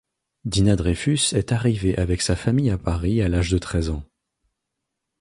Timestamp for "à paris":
2.71-3.21